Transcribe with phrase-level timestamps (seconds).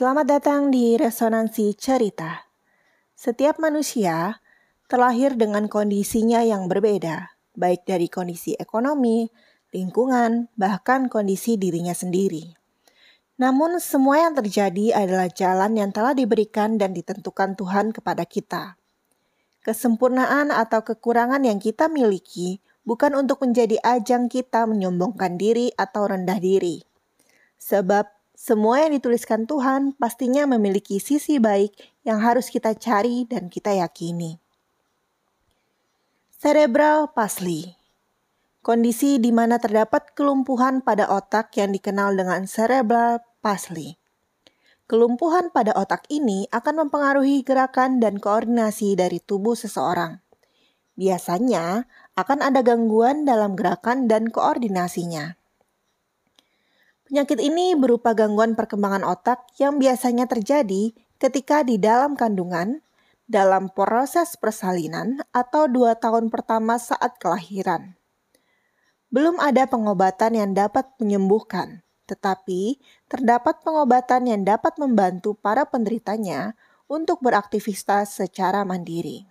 [0.00, 2.48] Selamat datang di Resonansi Cerita.
[3.12, 4.40] Setiap manusia
[4.88, 9.28] terlahir dengan kondisinya yang berbeda, baik dari kondisi ekonomi,
[9.76, 12.48] lingkungan, bahkan kondisi dirinya sendiri.
[13.44, 18.80] Namun, semua yang terjadi adalah jalan yang telah diberikan dan ditentukan Tuhan kepada kita.
[19.60, 26.40] Kesempurnaan atau kekurangan yang kita miliki bukan untuk menjadi ajang kita menyombongkan diri atau rendah
[26.40, 26.88] diri.
[27.60, 31.76] Sebab semua yang dituliskan Tuhan pastinya memiliki sisi baik
[32.08, 34.40] yang harus kita cari dan kita yakini.
[36.40, 37.76] Cerebral palsy
[38.64, 44.00] Kondisi di mana terdapat kelumpuhan pada otak yang dikenal dengan cerebral palsy.
[44.88, 50.16] Kelumpuhan pada otak ini akan mempengaruhi gerakan dan koordinasi dari tubuh seseorang.
[50.96, 51.84] Biasanya
[52.16, 55.39] akan ada gangguan dalam gerakan dan koordinasinya.
[57.10, 62.86] Penyakit ini berupa gangguan perkembangan otak yang biasanya terjadi ketika di dalam kandungan,
[63.26, 67.98] dalam proses persalinan, atau dua tahun pertama saat kelahiran.
[69.10, 72.78] Belum ada pengobatan yang dapat menyembuhkan, tetapi
[73.10, 76.54] terdapat pengobatan yang dapat membantu para penderitanya
[76.86, 79.26] untuk beraktivitas secara mandiri.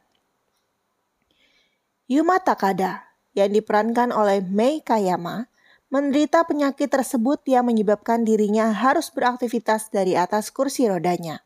[2.11, 5.47] Yuma Takada yang diperankan oleh Mei Kayama
[5.89, 11.41] menderita penyakit tersebut yang menyebabkan dirinya harus beraktivitas dari atas kursi rodanya.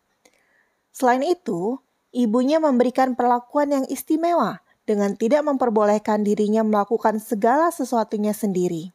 [0.92, 1.80] Selain itu,
[2.12, 8.92] ibunya memberikan perlakuan yang istimewa dengan tidak memperbolehkan dirinya melakukan segala sesuatunya sendiri.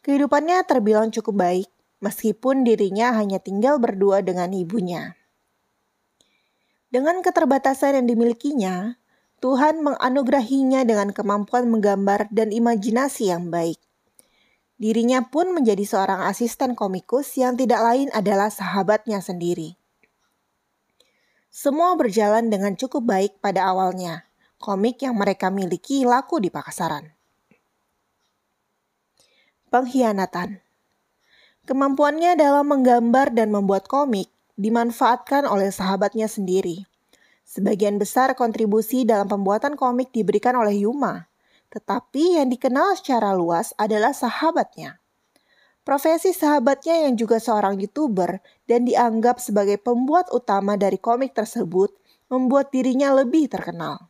[0.00, 1.68] Kehidupannya terbilang cukup baik,
[2.00, 5.20] meskipun dirinya hanya tinggal berdua dengan ibunya.
[6.88, 8.96] Dengan keterbatasan yang dimilikinya,
[9.44, 13.76] Tuhan menganugerahinya dengan kemampuan menggambar dan imajinasi yang baik.
[14.76, 19.80] Dirinya pun menjadi seorang asisten komikus yang tidak lain adalah sahabatnya sendiri.
[21.48, 24.28] Semua berjalan dengan cukup baik pada awalnya.
[24.60, 27.16] Komik yang mereka miliki laku di pasaran.
[29.72, 30.60] Pengkhianatan
[31.64, 34.28] Kemampuannya dalam menggambar dan membuat komik
[34.60, 36.84] dimanfaatkan oleh sahabatnya sendiri.
[37.48, 41.26] Sebagian besar kontribusi dalam pembuatan komik diberikan oleh Yuma,
[41.76, 44.96] tetapi yang dikenal secara luas adalah sahabatnya.
[45.84, 51.92] Profesi sahabatnya yang juga seorang YouTuber dan dianggap sebagai pembuat utama dari komik tersebut
[52.32, 54.08] membuat dirinya lebih terkenal.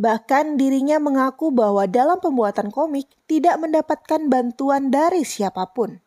[0.00, 6.00] Bahkan dirinya mengaku bahwa dalam pembuatan komik tidak mendapatkan bantuan dari siapa pun.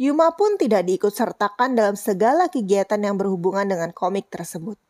[0.00, 4.80] Yuma pun tidak diikut sertakan dalam segala kegiatan yang berhubungan dengan komik tersebut.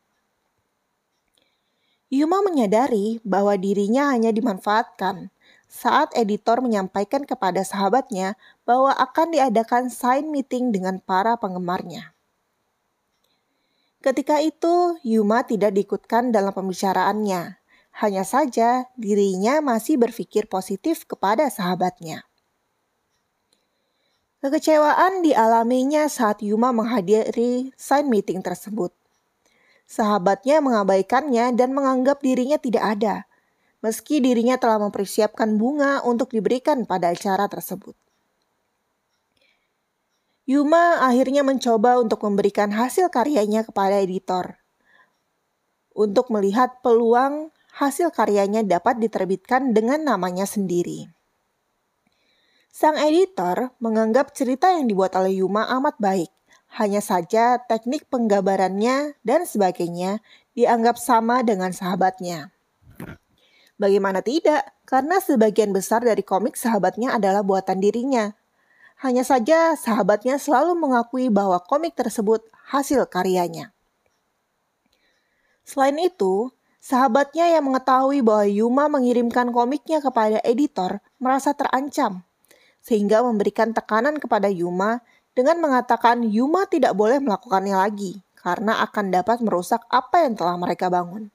[2.06, 5.34] Yuma menyadari bahwa dirinya hanya dimanfaatkan
[5.66, 12.14] saat editor menyampaikan kepada sahabatnya bahwa akan diadakan sign meeting dengan para penggemarnya.
[14.06, 17.58] Ketika itu, Yuma tidak diikutkan dalam pembicaraannya.
[17.96, 22.22] Hanya saja dirinya masih berpikir positif kepada sahabatnya.
[24.46, 28.94] Kekecewaan dialaminya saat Yuma menghadiri sign meeting tersebut.
[29.86, 33.16] Sahabatnya mengabaikannya dan menganggap dirinya tidak ada,
[33.86, 37.94] meski dirinya telah mempersiapkan bunga untuk diberikan pada acara tersebut.
[40.46, 44.58] Yuma akhirnya mencoba untuk memberikan hasil karyanya kepada editor.
[45.94, 51.10] Untuk melihat peluang hasil karyanya dapat diterbitkan dengan namanya sendiri.
[52.70, 56.30] Sang editor menganggap cerita yang dibuat oleh Yuma amat baik
[56.76, 60.20] hanya saja teknik penggambarannya dan sebagainya
[60.52, 62.52] dianggap sama dengan sahabatnya.
[63.80, 64.76] Bagaimana tidak?
[64.84, 68.36] Karena sebagian besar dari komik sahabatnya adalah buatan dirinya.
[69.00, 73.76] Hanya saja sahabatnya selalu mengakui bahwa komik tersebut hasil karyanya.
[75.64, 82.24] Selain itu, sahabatnya yang mengetahui bahwa Yuma mengirimkan komiknya kepada editor merasa terancam,
[82.80, 85.04] sehingga memberikan tekanan kepada Yuma
[85.36, 90.88] dengan mengatakan Yuma tidak boleh melakukannya lagi karena akan dapat merusak apa yang telah mereka
[90.88, 91.28] bangun.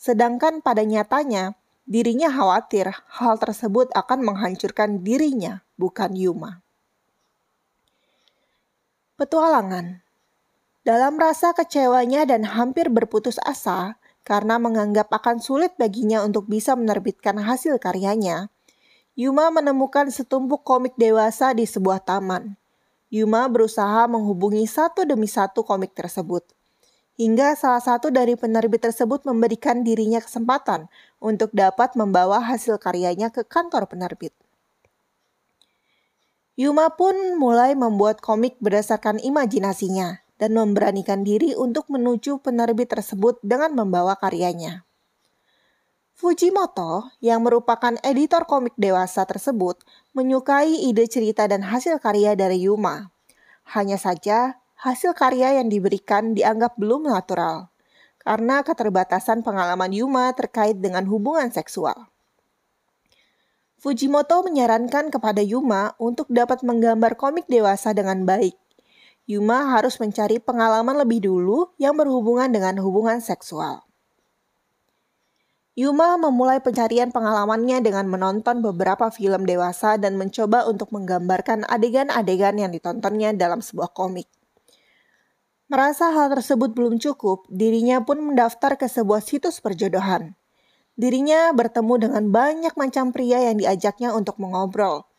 [0.00, 1.52] Sedangkan pada nyatanya,
[1.84, 6.64] dirinya khawatir hal tersebut akan menghancurkan dirinya, bukan Yuma.
[9.20, 10.00] Petualangan
[10.84, 17.36] Dalam rasa kecewanya dan hampir berputus asa karena menganggap akan sulit baginya untuk bisa menerbitkan
[17.40, 18.48] hasil karyanya,
[19.14, 22.56] Yuma menemukan setumpuk komik dewasa di sebuah taman.
[23.14, 26.42] Yuma berusaha menghubungi satu demi satu komik tersebut.
[27.14, 30.90] Hingga salah satu dari penerbit tersebut memberikan dirinya kesempatan
[31.22, 34.34] untuk dapat membawa hasil karyanya ke kantor penerbit.
[36.58, 43.78] Yuma pun mulai membuat komik berdasarkan imajinasinya dan memberanikan diri untuk menuju penerbit tersebut dengan
[43.78, 44.82] membawa karyanya.
[46.14, 49.82] Fujimoto, yang merupakan editor komik dewasa tersebut,
[50.14, 53.10] menyukai ide cerita dan hasil karya dari Yuma.
[53.74, 57.74] Hanya saja, hasil karya yang diberikan dianggap belum natural
[58.24, 62.08] karena keterbatasan pengalaman Yuma terkait dengan hubungan seksual.
[63.76, 68.56] Fujimoto menyarankan kepada Yuma untuk dapat menggambar komik dewasa dengan baik.
[69.28, 73.84] Yuma harus mencari pengalaman lebih dulu yang berhubungan dengan hubungan seksual.
[75.74, 82.70] Yuma memulai pencarian pengalamannya dengan menonton beberapa film dewasa dan mencoba untuk menggambarkan adegan-adegan yang
[82.70, 84.30] ditontonnya dalam sebuah komik.
[85.66, 90.38] Merasa hal tersebut belum cukup, dirinya pun mendaftar ke sebuah situs perjodohan.
[90.94, 95.10] Dirinya bertemu dengan banyak macam pria yang diajaknya untuk mengobrol.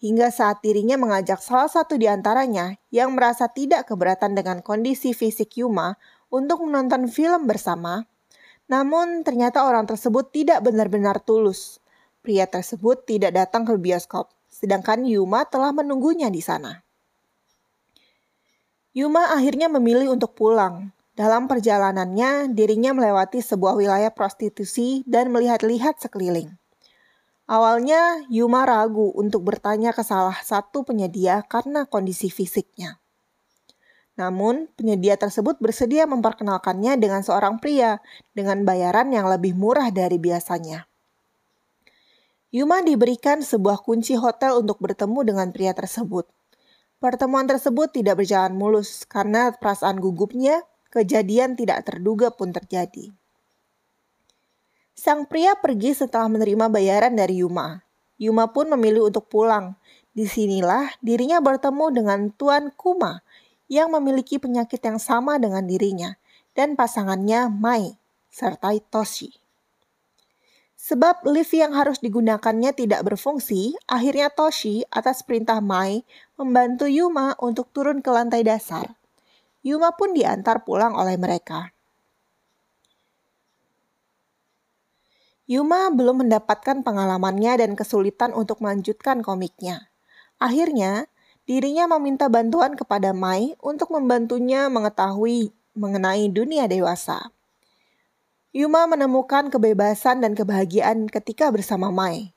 [0.00, 5.60] Hingga saat dirinya mengajak salah satu di antaranya yang merasa tidak keberatan dengan kondisi fisik
[5.60, 6.00] Yuma
[6.32, 8.08] untuk menonton film bersama.
[8.68, 11.80] Namun ternyata orang tersebut tidak benar-benar tulus.
[12.20, 16.84] Pria tersebut tidak datang ke bioskop, sedangkan Yuma telah menunggunya di sana.
[18.92, 26.54] Yuma akhirnya memilih untuk pulang dalam perjalanannya, dirinya melewati sebuah wilayah prostitusi dan melihat-lihat sekeliling.
[27.50, 33.02] Awalnya, Yuma ragu untuk bertanya ke salah satu penyedia karena kondisi fisiknya.
[34.18, 38.02] Namun, penyedia tersebut bersedia memperkenalkannya dengan seorang pria
[38.34, 40.90] dengan bayaran yang lebih murah dari biasanya.
[42.50, 46.26] Yuma diberikan sebuah kunci hotel untuk bertemu dengan pria tersebut.
[46.98, 53.14] Pertemuan tersebut tidak berjalan mulus karena perasaan gugupnya kejadian tidak terduga pun terjadi.
[54.98, 57.86] Sang pria pergi setelah menerima bayaran dari Yuma.
[58.18, 59.78] Yuma pun memilih untuk pulang.
[60.10, 63.22] Di sinilah dirinya bertemu dengan Tuan Kuma
[63.68, 66.16] yang memiliki penyakit yang sama dengan dirinya
[66.56, 67.94] dan pasangannya Mai
[68.32, 69.30] serta Toshi.
[70.78, 76.02] Sebab lift yang harus digunakannya tidak berfungsi, akhirnya Toshi atas perintah Mai
[76.40, 78.96] membantu Yuma untuk turun ke lantai dasar.
[79.60, 81.76] Yuma pun diantar pulang oleh mereka.
[85.48, 89.88] Yuma belum mendapatkan pengalamannya dan kesulitan untuk melanjutkan komiknya.
[90.36, 91.08] Akhirnya,
[91.48, 97.32] dirinya meminta bantuan kepada Mai untuk membantunya mengetahui mengenai dunia dewasa.
[98.52, 102.36] Yuma menemukan kebebasan dan kebahagiaan ketika bersama Mai.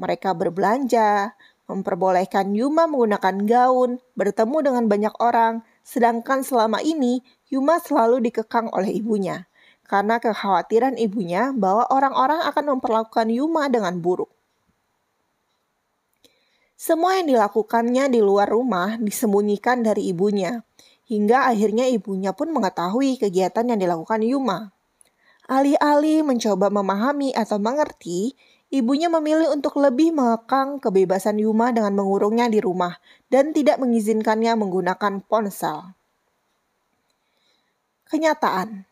[0.00, 1.36] Mereka berbelanja,
[1.68, 8.92] memperbolehkan Yuma menggunakan gaun, bertemu dengan banyak orang, Sedangkan selama ini, Yuma selalu dikekang oleh
[9.00, 9.48] ibunya
[9.88, 14.28] karena kekhawatiran ibunya bahwa orang-orang akan memperlakukan Yuma dengan buruk.
[16.78, 20.62] Semua yang dilakukannya di luar rumah disembunyikan dari ibunya,
[21.10, 24.70] hingga akhirnya ibunya pun mengetahui kegiatan yang dilakukan Yuma.
[25.50, 28.38] Alih-alih mencoba memahami atau mengerti,
[28.70, 32.94] ibunya memilih untuk lebih mengekang kebebasan Yuma dengan mengurungnya di rumah
[33.26, 35.98] dan tidak mengizinkannya menggunakan ponsel.
[38.06, 38.86] Kenyataan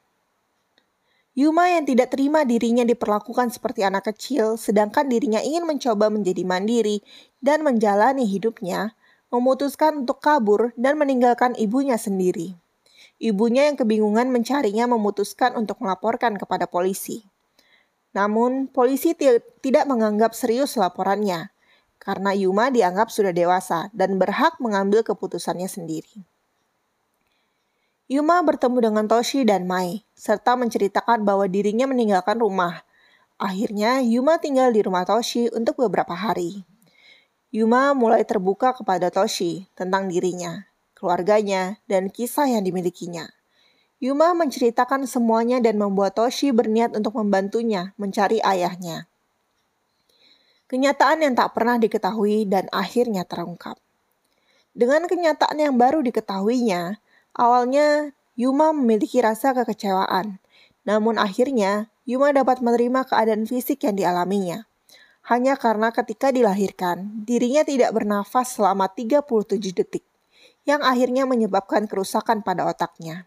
[1.36, 7.04] Yuma yang tidak terima dirinya diperlakukan seperti anak kecil, sedangkan dirinya ingin mencoba menjadi mandiri
[7.44, 8.96] dan menjalani hidupnya,
[9.28, 12.56] memutuskan untuk kabur dan meninggalkan ibunya sendiri.
[13.20, 17.28] Ibunya yang kebingungan mencarinya memutuskan untuk melaporkan kepada polisi.
[18.16, 21.52] Namun, polisi tidak menganggap serius laporannya
[22.00, 26.24] karena Yuma dianggap sudah dewasa dan berhak mengambil keputusannya sendiri.
[28.06, 32.86] Yuma bertemu dengan Toshi dan Mai, serta menceritakan bahwa dirinya meninggalkan rumah.
[33.34, 36.62] Akhirnya, Yuma tinggal di rumah Toshi untuk beberapa hari.
[37.50, 43.26] Yuma mulai terbuka kepada Toshi tentang dirinya, keluarganya, dan kisah yang dimilikinya.
[43.98, 49.10] Yuma menceritakan semuanya dan membuat Toshi berniat untuk membantunya mencari ayahnya.
[50.70, 53.82] Kenyataan yang tak pernah diketahui dan akhirnya terungkap.
[54.76, 57.02] Dengan kenyataan yang baru diketahuinya,
[57.36, 60.40] awalnya Yuma memiliki rasa kekecewaan.
[60.88, 64.68] Namun akhirnya, Yuma dapat menerima keadaan fisik yang dialaminya.
[65.26, 70.06] Hanya karena ketika dilahirkan, dirinya tidak bernafas selama 37 detik,
[70.62, 73.26] yang akhirnya menyebabkan kerusakan pada otaknya.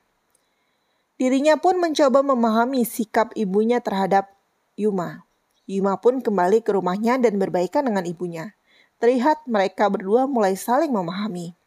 [1.19, 4.31] Dirinya pun mencoba memahami sikap ibunya terhadap
[4.79, 5.27] Yuma.
[5.67, 8.55] Yuma pun kembali ke rumahnya dan berbaikan dengan ibunya.
[9.03, 11.58] Terlihat mereka berdua mulai saling memahami.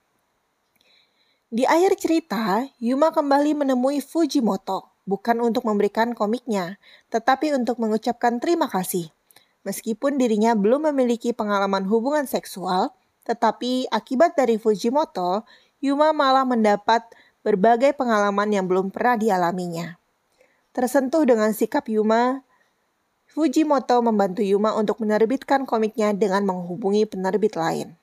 [1.52, 6.80] Di akhir cerita, Yuma kembali menemui Fujimoto, bukan untuk memberikan komiknya,
[7.12, 9.12] tetapi untuk mengucapkan terima kasih.
[9.60, 15.46] Meskipun dirinya belum memiliki pengalaman hubungan seksual, Tetapi akibat dari Fujimoto,
[15.78, 17.06] Yuma malah mendapat
[17.46, 19.98] berbagai pengalaman yang belum pernah dialaminya.
[20.74, 22.42] Tersentuh dengan sikap Yuma,
[23.30, 27.94] Fujimoto membantu Yuma untuk menerbitkan komiknya dengan menghubungi penerbit lain.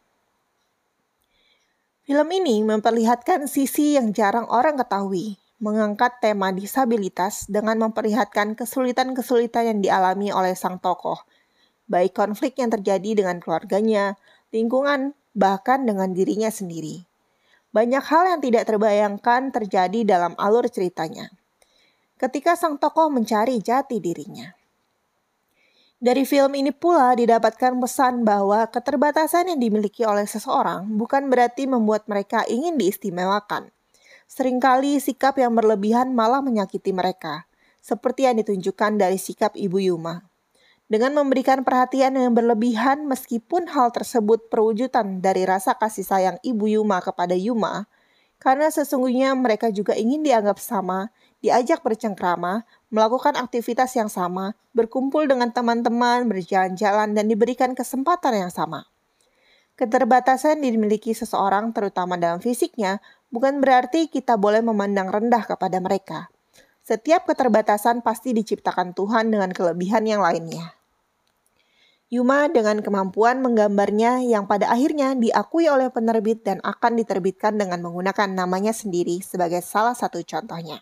[2.09, 9.79] Film ini memperlihatkan sisi yang jarang orang ketahui, mengangkat tema disabilitas dengan memperlihatkan kesulitan-kesulitan yang
[9.85, 11.21] dialami oleh sang tokoh,
[11.85, 14.17] baik konflik yang terjadi dengan keluarganya,
[14.49, 17.05] lingkungan, bahkan dengan dirinya sendiri.
[17.77, 21.29] Banyak hal yang tidak terbayangkan terjadi dalam alur ceritanya.
[22.17, 24.58] Ketika sang tokoh mencari jati dirinya.
[25.99, 32.07] Dari film ini pula didapatkan pesan bahwa keterbatasan yang dimiliki oleh seseorang bukan berarti membuat
[32.07, 33.67] mereka ingin diistimewakan.
[34.31, 37.51] Seringkali sikap yang berlebihan malah menyakiti mereka,
[37.83, 40.23] seperti yang ditunjukkan dari sikap Ibu Yuma.
[40.87, 47.03] Dengan memberikan perhatian yang berlebihan meskipun hal tersebut perwujudan dari rasa kasih sayang Ibu Yuma
[47.03, 47.91] kepada Yuma,
[48.39, 51.12] karena sesungguhnya mereka juga ingin dianggap sama,
[51.43, 58.88] diajak bercengkrama, melakukan aktivitas yang sama, berkumpul dengan teman-teman, berjalan-jalan, dan diberikan kesempatan yang sama.
[59.75, 63.00] Keterbatasan dimiliki seseorang, terutama dalam fisiknya,
[63.31, 66.27] bukan berarti kita boleh memandang rendah kepada mereka.
[66.84, 70.78] Setiap keterbatasan pasti diciptakan Tuhan dengan kelebihan yang lainnya.
[72.09, 78.33] Yuma dengan kemampuan menggambarnya yang pada akhirnya diakui oleh penerbit dan akan diterbitkan dengan menggunakan
[78.33, 80.81] namanya sendiri sebagai salah satu contohnya.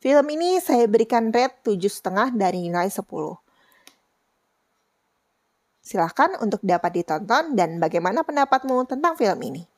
[0.00, 3.04] Film ini saya berikan rate 7,5 dari nilai 10.
[5.84, 9.73] Silahkan untuk dapat ditonton dan bagaimana pendapatmu tentang film ini.